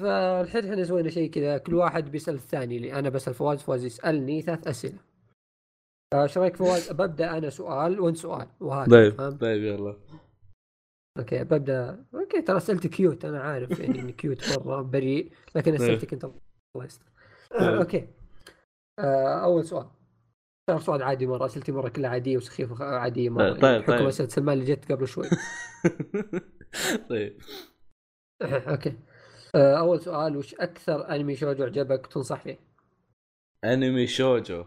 فالحين 0.01 0.65
إحنا 0.71 0.85
سوينا 0.85 1.11
شيء 1.11 1.31
كذا 1.31 1.59
كل 1.59 1.75
واحد 1.75 2.11
بيسأل 2.11 2.35
الثاني 2.35 2.77
اللي 2.77 2.93
أنا 2.93 3.09
بسأل 3.09 3.35
فواز 3.35 3.63
فواز 3.63 3.85
يسألني 3.85 4.43
ثلاث 4.43 4.69
أسئلة. 4.69 4.99
إيش 6.15 6.39
رأيك 6.39 6.57
فواز؟ 6.57 6.93
ببدا 6.93 7.39
أنا 7.39 7.51
سؤال 7.51 8.01
وأنت 8.01 8.17
سؤال 8.17 8.49
وهذا 8.61 8.91
طيب؟ 8.91 9.39
طيب 9.41 9.63
يلا. 9.63 9.97
okay 11.19 11.45
ببدأ. 11.45 12.05
okay 12.15 12.43
ترى 12.43 12.57
اسئلتك 12.57 12.91
cute 12.91 13.25
أنا 13.25 13.41
عارف 13.41 13.81
يعني 13.81 14.01
إني 14.01 14.13
cute 14.13 14.59
مرة 14.59 14.83
بريء 14.83 15.33
لكن 15.55 15.75
أسئلتك 15.75 16.13
أنت 16.13 16.25
الله 16.25 16.85
يستر 16.85 17.07
طيب. 17.51 17.61
آه، 17.61 17.79
okay. 17.79 18.09
آه، 18.99 19.45
أول 19.45 19.65
سؤال. 19.65 19.87
ترى 20.69 20.81
سؤال 20.81 21.03
عادي 21.03 21.27
مرة 21.27 21.47
أسئلتي 21.47 21.73
مرة 21.73 21.89
كلها 21.89 22.11
عادية 22.11 22.37
وسخيفة 22.37 22.85
عادية 22.85 23.31
مرة. 23.31 23.53
طيب، 23.53 23.61
طيب، 23.61 23.87
طيب. 23.87 24.07
أسئلة 24.07 24.29
سلمان 24.29 24.59
اللي 24.59 24.75
جت 24.75 24.93
قبل 24.93 25.09
شوي. 25.09 25.27
طيب. 27.11 27.41
okay. 28.71 28.99
آه، 29.55 29.79
أول 29.79 30.01
سؤال 30.01 30.37
وش 30.37 30.55
أكثر 30.55 31.15
أنمي 31.15 31.37
شوجو 31.37 31.65
عجبك 31.65 32.07
تنصح 32.07 32.43
فيه؟ 32.43 32.59
أنمي 33.65 34.07
شوجو؟ 34.07 34.65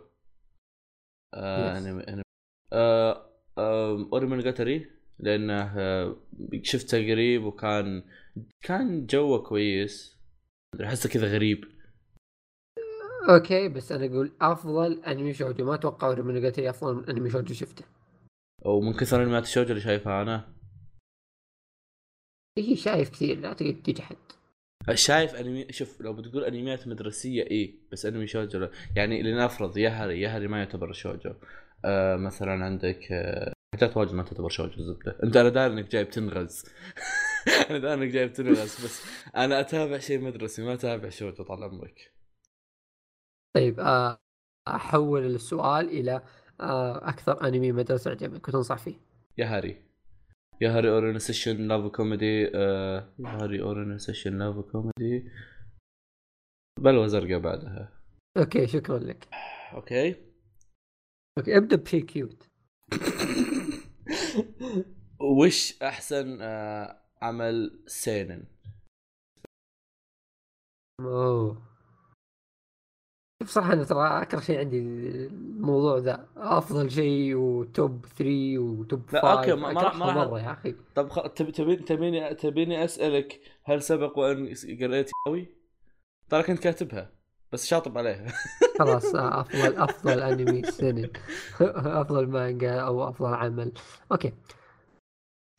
آه. 1.34 1.78
أنمي 1.78 2.04
أنمي. 2.04 2.24
آه 2.74 3.32
أوري 4.14 4.42
مونوقتري 4.42 5.01
لأنه 5.20 5.80
آه 5.80 6.16
شفته 6.64 6.98
قريب 6.98 7.44
وكان 7.44 8.04
كان 8.62 9.06
جوه 9.06 9.44
كويس. 9.44 10.22
أحسه 10.84 11.10
كذا 11.10 11.28
غريب. 11.28 11.66
okay 13.30 13.70
بس 13.70 13.92
أنا 13.92 14.06
أقول 14.06 14.32
أفضل 14.42 15.04
أنمي 15.04 15.34
شوجو. 15.34 15.66
ما 15.66 15.76
أتوقع 15.76 16.14
من 16.14 16.46
قلت 16.46 16.60
لي 16.60 16.70
أفضل 16.70 17.10
أنمي 17.10 17.30
شوجو 17.30 17.54
شفته. 17.54 17.86
ومن 18.66 18.94
كثر 18.94 19.24
أنميات 19.24 19.44
الشوجو 19.44 19.70
اللي 19.70 19.82
شايفها 19.82 20.22
أنا. 20.22 20.56
إي 22.58 22.76
شايف 22.76 23.10
كثير. 23.10 23.40
لا 23.40 23.54
تقدر 23.54 23.72
تجحد 23.72 24.16
شايف 24.94 25.36
أنمي 25.36 25.72
شوف 25.72 26.02
لو 26.02 26.14
بتقول 26.14 26.44
أنميات 26.44 26.88
مدرسية 26.88 27.44
إيه 27.44 27.76
بس 27.92 28.06
أنمي 28.06 28.28
شوجو. 28.28 28.68
يعني 28.96 29.24
لنفرض 29.24 29.78
يهري 29.78 30.22
يهري 30.22 30.48
ما 30.48 30.58
يعتبر 30.58 30.92
شوجو. 30.92 31.34
آه 31.86 32.16
مثلا 32.16 32.52
عندك 32.52 33.12
آه 33.12 33.54
حاجات 33.76 33.98
واجد 33.98 34.14
ما 34.14 34.24
تعتبر 34.24 34.50
شوجو 34.50 34.78
الزبده 34.78 35.20
انت 35.24 35.38
أنا 35.38 35.50
داري 35.50 35.74
انك 35.74 35.92
جايب 35.92 36.10
تنغز. 36.10 36.66
أنا 37.70 37.78
داري 37.78 38.04
انك 38.04 38.12
جايب 38.14 38.34
تنغز 38.34 38.86
بس 38.86 39.02
أنا 39.36 39.60
اتابع 39.60 39.98
شيء 39.98 40.20
مدرسي 40.22 40.62
ما 40.62 40.74
اتابع 40.74 41.10
شوجو 41.10 41.44
طال 41.44 41.64
عمرك. 41.64 42.14
طيب 43.56 43.80
آه، 43.80 44.20
احول 44.68 45.26
السؤال 45.26 45.90
إلى 45.90 46.24
آه، 46.60 47.10
أكثر 47.10 47.48
أنمي 47.48 47.72
مدرسة 47.72 48.12
عجبك 48.12 48.48
وتنصح 48.48 48.78
فيه. 48.78 48.96
يهري 49.38 49.82
Yahari 50.62 50.90
Ore 50.90 51.08
no 51.08 51.20
Seishun 51.20 51.68
Love 51.68 51.92
Comedy 51.92 52.52
آه 52.56 53.14
Yahari 53.20 53.62
Ore 53.62 53.84
no 53.84 53.98
Seishun 53.98 54.38
Love 54.38 54.56
Comedy 54.72 55.32
بلوى 56.80 57.10
زرقاء 57.10 57.40
بعدها. 57.40 58.02
okay 58.38 58.68
شكرا 58.68 59.00
لك. 59.00 59.28
okay. 59.74 60.16
okay 61.38 61.58
ابدأ 61.58 61.76
بشيء 61.76 62.06
cute 62.06 62.48
وش 65.40 65.82
أحسن 65.84 66.38
آه 66.42 67.02
عمل 67.22 67.84
سينن؟ 67.88 68.44
أوه. 71.00 71.62
بصراحة 73.42 73.74
أنا 73.74 73.84
ترى 73.84 74.22
أكره 74.22 74.40
شيء 74.40 74.60
عندي 74.60 74.80
الموضوع 74.80 75.98
ذا 75.98 76.28
أفضل 76.38 76.92
شيء 76.92 77.36
و 77.36 77.53
top 77.53 78.06
3 78.06 78.58
و 78.58 78.72
top 78.72 79.14
لا، 79.14 79.22
5 79.22 79.32
okay، 79.40 79.54
ما- 79.54 79.82
راح- 79.82 79.96
مرة 79.96 80.40
يا 80.40 80.52
أخي. 80.52 80.76
طب 80.96 81.10
خ... 81.10 81.28
تبي 81.34 81.52
تبي 81.52 81.76
تبيني 81.76 82.36
تبيني 82.36 82.84
أسألك 82.86 83.42
هل 83.64 83.82
سبق 83.84 84.18
وان 84.18 84.54
قريت 84.82 85.10
ياوي؟ 85.28 85.48
ترى 86.30 86.44
كنت 86.44 86.60
كاتبها. 86.60 87.21
بس 87.54 87.66
شاطب 87.66 87.98
عليها 87.98 88.28
خلاص 88.80 89.16
آه، 89.16 89.42
أفضل 89.42 89.76
أفضل 89.76 90.20
أنمي 90.20 90.64
سنة. 90.72 91.10
أفضل 92.02 92.28
مانجا 92.28 92.82
أو 92.82 93.10
أفضل 93.10 93.34
عمل. 93.34 93.74
okay. 94.12 94.34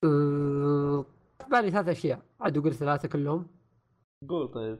أه، 0.04 1.04
بالي 1.50 1.70
ثلاث 1.70 1.88
أشياء. 1.88 2.22
عاد 2.40 2.58
أقول 2.58 2.74
ثلاثة 2.74 3.08
كلهم. 3.08 3.46
قول 4.28 4.48
طيب. 4.48 4.78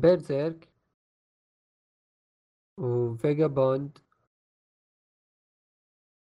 بيرزيرك 0.00 0.68
وفاجابوند 2.80 3.98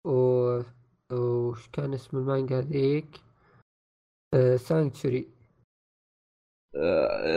و 0.05 0.11
وش 1.11 1.67
كان 1.69 1.93
اسم 1.93 2.17
المانجا 2.17 2.61
ذيك 2.61 3.21
سانكتشوري 4.55 5.19
آه 5.19 5.40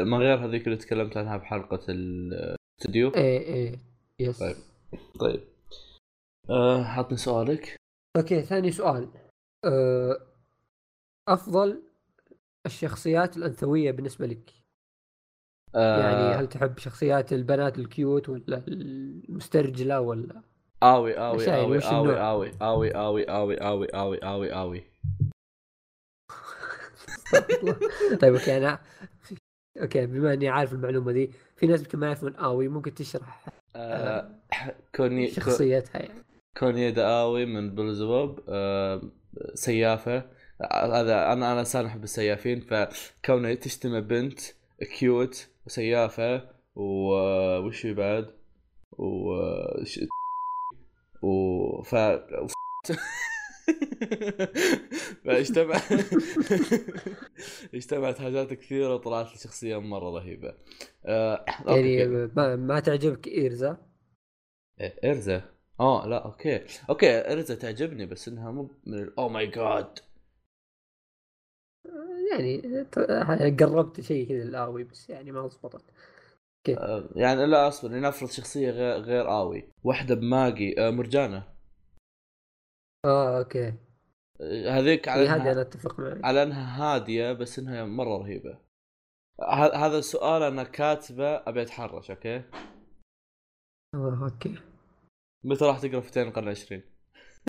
ما 0.05 0.17
غير 0.19 0.47
هذيك 0.47 0.67
اللي 0.67 0.77
تكلمت 0.77 1.17
عنها 1.17 1.37
بحلقة 1.37 1.81
الاستوديو. 1.89 3.09
إيه 3.09 3.39
إيه. 3.39 3.79
yes 4.21 4.39
طيب. 4.39 4.57
طيب. 5.21 5.41
آه 6.51 6.83
حطني 6.83 7.17
سؤالك. 7.17 7.77
okay 8.17 8.43
ثاني 8.43 8.73
سؤال. 8.73 9.09
أه، 9.65 10.19
أفضل 11.29 11.83
الشخصيات 12.67 13.37
الأنثوية 13.37 13.91
بالنسبة 13.91 14.27
لك؟ 14.27 14.51
آه. 15.75 16.01
يعني 16.01 16.35
هل 16.35 16.49
تحب 16.49 16.79
شخصيات 16.79 17.33
البنات 17.33 17.79
ال 17.79 17.89
cute 17.89 18.29
ولا 18.29 18.65
المسترجلة 18.69 20.01
ولا؟ 20.01 20.43
آوي 20.83 21.19
آوي 21.19 21.55
آوي 21.55 21.79
آوي؟ 21.79 22.21
آوي 22.21 22.51
آوي 22.61 22.95
آوي 22.95 23.25
آوي 23.25 23.55
آوي 23.61 23.87
آوي 23.95 24.19
آوي 24.25 24.53
آوي. 24.63 24.85
طيب 28.21 28.35
okay 28.35 28.57
أنا 28.57 28.79
okay 29.81 30.07
بما 30.07 30.33
إني 30.35 30.49
عارف 30.49 30.73
المعلومة 30.73 31.13
دي 31.13 31.31
في 31.57 31.67
ناس 31.67 31.81
يمكن 31.81 31.99
ما 31.99 32.07
يعرفون 32.07 32.37
آوي 32.37 32.69
ممكن 32.69 32.95
تشرح 32.95 33.45
آه 33.77 34.31
كوني 34.97 35.27
كو- 35.27 35.33
شخصيتها 35.35 35.99
يعني. 36.01 36.21
كونيدا 36.59 36.91
آوي 36.91 37.47
من 37.47 37.75
بلزبوب 37.75 38.41
آه 38.49 39.03
سيافة. 39.55 40.17
آه، 40.61 41.01
هذا 41.01 41.33
أنا 41.33 41.53
أنا 41.53 41.61
انسان 41.61 41.87
أحب 41.87 42.05
السيافين 42.05 42.61
فكونه 42.61 43.55
تجتمع 43.55 44.01
بنت 44.01 44.41
cute 44.99 45.49
وسيافة 45.67 46.49
وش 46.77 47.81
في 47.81 47.95
بعد؟ 47.95 48.27
و 48.93 49.35
ش- 49.85 50.01
و 51.23 51.83
ف 51.83 51.95
فاجتمع 55.25 55.75
اجتمعت 57.75 58.19
حاجات 58.19 58.53
كثيرة 58.53 58.95
وطلعت 58.95 59.27
لي 59.33 59.39
شخصيه 59.39 59.81
مرة 59.81 60.11
رهيبة. 60.19 60.55
آه، 61.07 61.45
يعني. 61.67 62.07
ما, 62.37 62.57
ما 62.57 62.81
تعجبك 62.81 63.29
إيرزا؟ 63.29 63.77
إيه، 64.81 65.11
ارزا 65.11 65.43
آه 65.81 66.07
لا 66.07 66.25
okay. 66.25 66.65
okay 66.91 67.33
ارزا 67.33 67.55
تعجبني 67.55 68.07
بس 68.07 68.29
إنها 68.29 68.51
مو 68.51 68.71
من 68.87 69.11
oh 69.19 69.29
my 69.29 69.47
God 69.47 69.99
يعني 72.33 72.63
قربت 73.61 74.01
شيء 74.01 74.29
كذا 74.29 74.43
الآوي 74.43 74.85
بس 74.85 75.11
يعني 75.11 75.33
ما 75.33 75.47
ضبطت 75.47 75.85
آه، 76.69 77.09
يعني 77.17 77.47
لا 77.47 77.69
أصبر 77.69 77.89
لنفرض 77.89 78.31
شخصية 78.31 78.71
غير 78.71 79.01
غير 79.01 79.31
آوي. 79.31 79.69
واحدة 79.85 80.15
بماجي 80.15 80.81
آه، 80.81 80.91
مرجانة. 80.91 81.54
آه 83.05 83.39
أوكي. 83.39 83.75
هذيك 84.69 85.09
على 85.09 85.23
إيه، 85.23 85.35
هذه 85.35 85.43
أنا 85.43 85.53
انها 85.53 85.63
أتفق 85.63 86.01
معك. 86.01 86.25
على 86.25 86.43
إنها 86.43 86.95
هادية 86.95 87.33
بس 87.33 87.59
إنها 87.59 87.85
مرة 87.85 88.19
رهيبة. 88.19 88.59
هذا 89.75 89.99
السؤال 89.99 90.43
أنا 90.43 90.65
كاتبه 90.65 91.37
أبي 91.37 91.63
أتحرش 91.63 92.11
أوكي؟ 92.11 92.37
آه 93.95 94.19
أوكي. 94.23 94.59
متى 95.45 95.65
راح 95.65 95.79
تقرأ 95.81 96.01
فتيان 96.01 96.29
القرن 96.29 96.45
العشرين؟ 96.45 96.83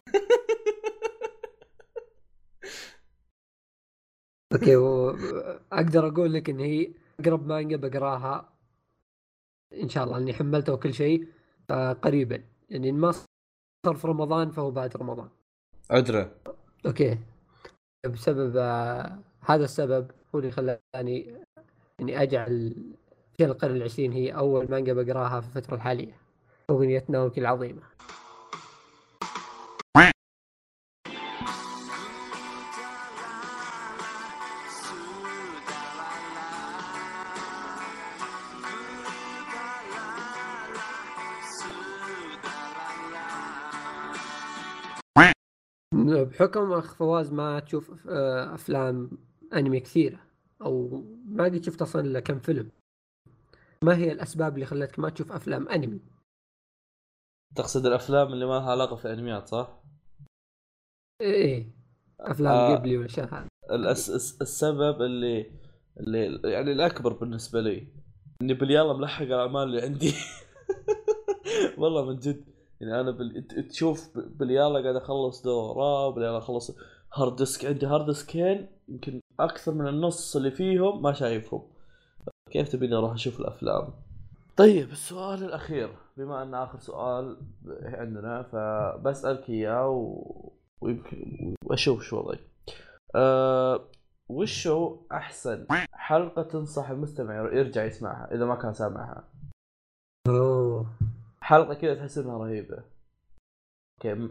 okay 4.54 4.76
و... 4.76 5.10
أقدر 5.72 6.08
أقول 6.08 6.34
لك 6.34 6.50
إن 6.50 6.60
هي 6.60 6.94
أقرب 7.20 7.48
مانجا 7.48 7.78
بقراها 7.78 8.54
إن 9.74 9.90
شاء 9.90 10.04
الله 10.04 10.18
اني 10.18 10.34
حملته 10.34 10.74
وكل 10.74 10.94
شيء 10.94 11.28
آه 11.70 11.94
قريبا. 11.94 12.44
يعني 12.70 12.92
ما 12.92 13.12
صار 13.86 13.96
في 13.96 14.08
رمضان 14.08 14.52
فهو 14.52 14.72
بعد 14.72 14.98
رمضان. 14.98 15.30
عذره 15.92 16.32
okay. 16.86 17.18
بسبب 18.06 18.58
آه 18.58 19.20
هذا 19.42 19.64
السبب 19.64 20.12
هو 20.36 20.40
اللي 20.40 20.52
خلاني 20.52 21.36
إني 22.00 22.22
أجعل 22.22 22.76
فتيان 23.38 23.46
القرن 23.46 23.76
العشرين 23.76 24.12
هي 24.12 24.32
أول 24.32 24.72
مانجا 24.72 24.94
بقراها 24.94 25.42
في 25.42 25.48
الفترة 25.48 25.76
الحالية 25.76 26.18
اغنيه 26.70 27.06
ناوكي 27.10 27.42
العظيمه 27.42 27.82
بحكم 46.14 46.72
أخ 46.74 46.96
فواز 46.96 47.34
ما 47.34 47.60
تشوف 47.60 48.08
آه، 48.10 48.54
أفلام 48.56 49.10
أنمي 49.54 49.80
كثيرة 49.80 50.20
أو 50.62 51.04
ما 51.26 51.44
قد 51.44 51.64
شفت 51.64 51.82
أصلا 51.82 52.02
إلا 52.02 52.20
كم 52.20 52.40
فيلم 52.40 52.70
ما 53.84 53.98
هي 53.98 54.12
الأسباب 54.12 54.56
اللي 54.56 54.66
خلتك 54.66 55.00
ما 55.00 55.10
تشوف 55.10 55.32
أفلام 55.32 55.70
أنمي 55.70 56.00
تقصد 57.56 57.86
الأفلام 57.86 58.34
اللي 58.34 58.46
ما 58.46 58.52
لها 58.60 58.72
علاقة 58.72 58.96
في 58.96 59.06
الأنميات 59.06 59.48
صح؟ 59.48 59.84
إيه 61.22 61.68
أفلام 62.20 62.52
آه. 62.52 62.76
جيبلي 62.76 62.98
والأشياء 62.98 63.34
هذه 63.36 63.48
الأس... 63.72 64.10
الس- 64.10 64.42
السبب 64.42 65.02
اللي 65.02 65.52
اللي 66.00 66.42
يعني 66.52 66.72
الأكبر 66.72 67.14
بالنسبة 67.14 67.62
لي 67.62 67.88
إني 68.42 68.54
باليلا 68.54 68.94
ملحق 68.94 69.22
الأعمال 69.22 69.64
اللي 69.64 69.82
عندي 69.82 70.14
والله 71.78 72.06
من 72.06 72.20
جد 72.20 72.55
يعني 72.88 73.02
أنا 73.02 73.12
بال... 73.12 73.48
تشوف 73.68 74.18
ب- 74.18 74.38
باليلا 74.38 74.82
قاعد 74.82 74.96
أخلص 74.96 75.42
دورة 75.44 76.10
باليلا 76.10 76.38
أخلص 76.38 76.78
hard 77.14 77.36
disk 77.36 77.66
عندي 77.66 77.86
hard 77.86 78.06
disk 78.06 78.47
ين 78.47 78.68
يمكن 78.88 79.20
أكثر 79.40 79.74
من 79.74 79.88
النص 79.88 80.36
اللي 80.36 80.52
فيهم 80.52 81.02
ما 81.02 81.14
شايفهم. 81.14 81.62
كيف 82.52 82.70
تبيني 82.70 82.96
أروح 82.96 83.14
أشوف 83.14 83.40
الأفلام؟ 83.40 83.94
طيب 84.58 84.92
السؤال 84.92 85.44
الأخير 85.44 85.90
بما 86.18 86.44
أن 86.44 86.54
آخر 86.54 86.80
سؤال 86.80 87.38
عندنا 87.84 88.44
فبسألك 88.44 89.50
إياه 89.50 89.90
و... 89.90 90.52
ويمكن 90.82 91.56
واشوف 91.66 92.04
شو 92.04 92.20
وضعي. 92.20 92.40
أه... 93.16 93.82
وشو 94.30 94.98
أحسن 95.12 95.68
حلقة 95.94 96.42
تنصح 96.42 96.90
المستمع 96.90 97.36
يرجع 97.36 97.84
يسمعها 97.86 98.36
إذا 98.36 98.46
ما 98.46 98.56
كان 98.56 98.74
سامعها؟ 98.74 99.24
أوه. 100.28 100.86
حلقة 101.46 101.74
كذا 101.74 101.96
تحس 101.96 102.18
إنها 102.18 102.38
رهيبة. 102.38 102.84
أوكي 104.04 104.30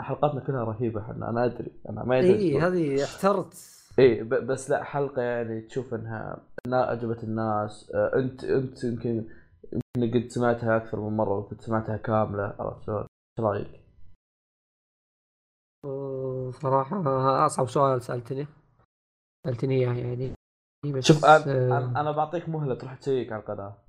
حلقاتنا 0.00 0.40
كلها 0.40 0.64
رهيبة 0.64 1.00
إحنا 1.00 1.30
أنا 1.30 1.44
أدري 1.44 1.72
أنا 1.88 2.04
ما 2.04 2.18
يدري 2.18 2.32
اي 2.32 2.58
هذه 2.58 3.04
احترت. 3.04 3.54
اي 3.98 4.22
بس 4.24 4.70
لا 4.70 4.84
حلقة 4.84 5.22
يعني 5.22 5.60
تشوف 5.60 5.94
إنها 5.94 6.42
إنها 6.66 6.84
عجبت 6.84 7.24
الناس. 7.24 7.90
آه، 7.94 8.10
انت 8.14 8.44
أنت 8.44 8.84
يمكن 8.84 9.28
يمكن 9.72 10.20
قد 10.20 10.28
سمعتها 10.28 10.76
أكثر 10.76 11.00
من 11.00 11.16
مرة 11.16 11.38
وقد 11.38 11.60
سمعتها 11.60 11.96
كاملة 11.96 12.56
عرفت 12.58 12.84
شلون؟ 12.86 12.98
إيش 12.98 13.40
رأيك؟ 13.40 13.80
صراحة 16.54 17.46
أصعب 17.46 17.68
سؤال 17.68 18.02
سألتني. 18.02 18.46
سألتني 19.46 19.74
إياه 19.74 19.94
يعني. 19.94 20.34
شوف 21.00 21.24
أنا 21.24 21.78
أنا 21.78 22.00
أنا 22.00 22.10
بعطيك 22.10 22.48
مهلة 22.48 22.74
تروح 22.74 22.94
تشيك 22.94 23.32
على 23.32 23.42
القناة. 23.42 23.85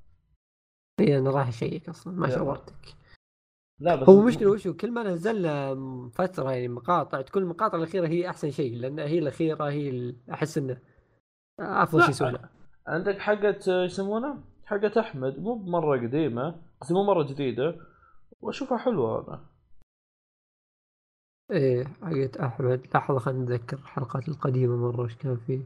اي 1.00 1.18
أنا 1.18 1.30
راح 1.30 1.48
اشيك 1.48 1.90
أصلا 1.90 2.14
ما. 2.14 2.30
شورتك 2.30 2.96
لا 3.80 3.96
بس 3.96 4.10
هو 4.10 4.22
مشكلة 4.22 4.50
وشو 4.52 4.74
كل 4.74 4.92
ما 4.92 5.04
نزلنا 5.04 5.76
فترة 6.14 6.52
يعني 6.52 6.68
مقاطع 6.68 7.22
تكون 7.22 7.44
المقاطع 7.44 7.78
الأخيرة 7.78 8.08
هي 8.08 8.30
أحسن 8.30 8.52
شيء 8.52 8.76
لأن 8.76 9.00
هي 9.00 9.20
الأخيرة 9.20 9.70
هي 9.70 10.16
أحس 10.34 10.58
إنه 10.58 10.78
أفضل. 11.60 12.02
شيء 12.02 12.10
يسوونه 12.10 12.50
عندك 12.88 13.20
حقة 13.20 13.60
آه، 13.68 13.84
إيش 13.84 13.92
يسمونها؟ 13.92 14.44
حقة 14.66 15.00
أحمد 15.00 15.40
مو 15.40 15.56
بمرة 15.56 16.02
قديمة 16.02 16.62
بس 16.82 16.92
مو 16.92 17.04
مرة 17.04 17.24
جديدة 17.24 17.76
وأشوفها 18.42 18.78
حلوة 18.78 19.28
أنا 19.28 19.46
إيه 21.52 21.84
حقت 21.84 22.38
أحمد 22.38 22.88
لحظة 22.96 23.20
خلينا 23.20 23.44
نتذكر 23.44 23.78
الحلقات 23.78 24.28
القديمة 24.30 24.92
مرة 24.92 25.04
إيش 25.04 25.16
كان 25.16 25.38
فيه 25.48 25.60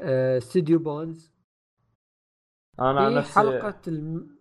آه، 0.00 0.38
استوديو 0.38 0.78
بونز 0.78 1.32
أنا 2.80 3.00
عن 3.00 3.10
في 3.10 3.16
نفسي 3.18 3.32
حلقة 3.40 3.80
الم... 3.88 4.36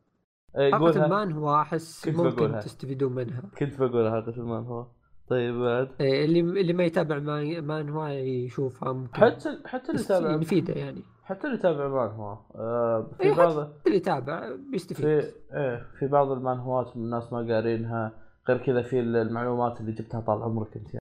إيه، 0.58 0.72
حلقة 0.72 0.80
قولها. 0.80 1.06
المانهوا 1.06 1.56
أحس 1.56 2.06
كنت 2.06 2.15
ممكن 2.15 2.36
بقولها. 2.36 2.60
تستفيدون 2.62 3.13
منها. 3.13 3.41
كنت 3.58 3.80
بقول 3.80 4.12
حلقة 4.12 4.38
المانهوا 4.38 4.88
طيب 5.28 5.56
بعد 5.56 5.89
إيه 6.02 6.26
اللي 6.26 6.39
اللي 6.39 6.74
ما 6.74 6.84
يتابع 6.84 7.20
مان, 7.20 7.65
مانهوا 7.66 8.08
يشوفها 8.08 8.94
ممكن. 8.94 9.22
حتى 9.22 9.62
حتى 9.65 9.89
اللي 9.91 10.02
يتابع 10.02 10.41
يفيده 10.41 10.74
يعني. 10.74 11.04
حتى 11.24 11.48
اللي 11.48 11.58
يتابع 11.60 11.88
مانهوا 11.88 12.38
آه 12.56 13.12
في 13.17 13.24
إيه، 13.24 13.34
بعض 13.36 13.58
اللي 13.86 13.98
يتابع 13.98 14.56
بيستفيد 14.72 15.06
في 15.06 15.34
إيه 15.54 15.88
في 16.00 16.08
بعض 16.08 16.32
المانهوات 16.32 16.96
الناس 16.96 17.34
ما 17.34 17.38
قارينها. 17.56 18.12
غير 18.50 18.58
كذا 18.58 18.82
في 18.82 19.00
المعلومات 19.00 19.82
اللي 19.82 19.91
جبتها 19.91 20.22
طال 20.22 20.41
عمرك 20.44 20.78
أنت. 20.78 20.88
يعني. 20.88 21.00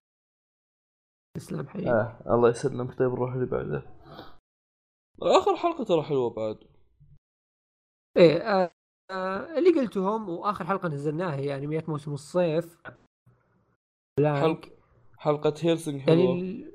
تسلم 1.37 1.67
حبيبي. 1.67 1.91
آه 1.91 2.17
الله 2.27 2.49
يسلمك. 2.49 2.97
طيب 2.99 3.11
نروح 3.11 3.33
اللي 3.33 3.45
بعده. 3.45 3.83
آخر 5.21 5.55
حلقة 5.55 5.83
ترى 5.83 6.01
حلوة 6.01 6.29
بعد. 6.33 6.57
إيه 8.17 8.37
آه 8.37 8.71
آه 9.11 9.57
اللي 9.57 9.69
قلتهم 9.79 10.29
وآخر 10.29 10.65
حلقة 10.65 10.89
نزلناها 10.89 11.35
هي 11.35 11.55
انميات 11.57 11.89
موسم 11.89 12.13
الصيف. 12.13 12.77
حلقه 14.19 14.69
حلقة 15.17 15.53
هيلسنج 15.61 15.95
يعني 15.99 16.05
حلوة 16.11 16.33
ال... 16.35 16.71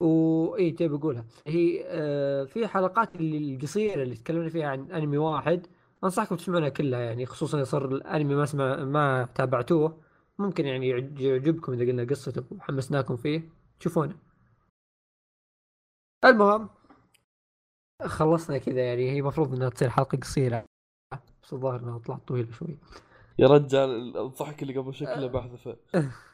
و 0.00 0.56
اي 0.56 0.70
تبي 0.70 0.88
بقولها 0.98 1.24
هي 1.46 1.84
آه 1.86 2.44
في 2.44 2.66
حلقات 2.68 3.16
اللي 3.16 3.54
القصيرة 3.54 4.02
اللي 4.02 4.14
تكلمنا 4.16 4.48
فيها 4.48 4.68
عن 4.68 4.90
أنمي 4.92 5.18
واحد. 5.18 5.66
أنصحكم 6.04 6.36
تسمعونها 6.36 6.68
كلها 6.68 7.00
يعني 7.00 7.26
خصوصا 7.26 7.58
إذا 7.58 7.64
صار 7.64 7.84
الأنمي 7.86 8.34
ما 8.34 8.46
سمع 8.46 8.76
ما 8.84 9.28
تابعتوه. 9.34 10.00
ممكن 10.38 10.66
يعني 10.66 10.88
يعج- 10.88 11.20
يعجبكم 11.20 11.72
إذا 11.72 11.84
قلنا 11.84 12.04
قصته 12.04 12.44
وحمسناكم 12.50 13.16
فيه. 13.16 13.48
تشوفونه 13.80 14.16
المهم 16.24 16.68
خلصنا 18.06 18.58
كذا 18.58 18.80
يعني 18.80 19.10
هي 19.10 19.18
المفروض 19.18 19.54
إنها 19.54 19.68
تصير 19.68 19.90
حلقة 19.90 20.18
قصيرة 20.18 20.64
بس 21.42 21.52
الظاهر 21.52 21.80
إنها 21.80 21.98
طلعت 21.98 22.20
طويلة 22.28 22.52
شوي. 22.52 22.78
يا 23.38 23.46
رجال 23.48 24.16
الضحك 24.18 24.62
اللي 24.62 24.78
قبل 24.78 24.94
شكله 24.94 25.26
بحذفه. 25.34 25.76